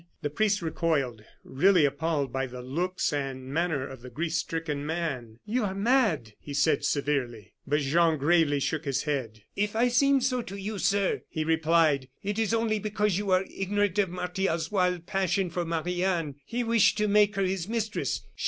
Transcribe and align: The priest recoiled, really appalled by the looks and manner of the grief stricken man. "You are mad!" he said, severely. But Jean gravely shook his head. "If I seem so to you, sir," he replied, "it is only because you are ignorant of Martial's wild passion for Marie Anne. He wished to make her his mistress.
The 0.23 0.31
priest 0.31 0.63
recoiled, 0.63 1.23
really 1.43 1.85
appalled 1.85 2.33
by 2.33 2.47
the 2.47 2.63
looks 2.63 3.13
and 3.13 3.53
manner 3.53 3.85
of 3.87 4.01
the 4.01 4.09
grief 4.09 4.33
stricken 4.33 4.83
man. 4.83 5.37
"You 5.45 5.63
are 5.63 5.75
mad!" 5.75 6.33
he 6.39 6.55
said, 6.55 6.83
severely. 6.83 7.53
But 7.67 7.81
Jean 7.81 8.17
gravely 8.17 8.59
shook 8.59 8.85
his 8.85 9.03
head. 9.03 9.43
"If 9.55 9.75
I 9.75 9.89
seem 9.89 10.19
so 10.19 10.41
to 10.41 10.55
you, 10.55 10.79
sir," 10.79 11.21
he 11.29 11.43
replied, 11.43 12.09
"it 12.23 12.39
is 12.39 12.51
only 12.51 12.79
because 12.79 13.19
you 13.19 13.29
are 13.29 13.45
ignorant 13.47 13.99
of 13.99 14.09
Martial's 14.09 14.71
wild 14.71 15.05
passion 15.05 15.51
for 15.51 15.65
Marie 15.65 16.03
Anne. 16.03 16.33
He 16.45 16.63
wished 16.63 16.97
to 16.97 17.07
make 17.07 17.35
her 17.35 17.43
his 17.43 17.67
mistress. 17.67 18.23